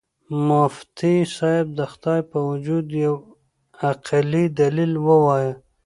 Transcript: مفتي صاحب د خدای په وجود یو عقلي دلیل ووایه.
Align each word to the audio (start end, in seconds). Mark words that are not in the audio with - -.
مفتي 0.47 1.15
صاحب 1.35 1.67
د 1.77 1.79
خدای 1.91 2.21
په 2.31 2.37
وجود 2.49 2.85
یو 3.05 3.15
عقلي 3.89 4.45
دلیل 4.59 4.93
ووایه. 5.05 5.53